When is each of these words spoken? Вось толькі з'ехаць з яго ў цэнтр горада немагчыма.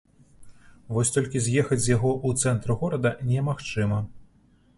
Вось 0.95 1.13
толькі 1.15 1.41
з'ехаць 1.47 1.79
з 1.83 1.87
яго 1.95 2.11
ў 2.15 2.41
цэнтр 2.45 2.75
горада 2.81 3.13
немагчыма. 3.35 4.01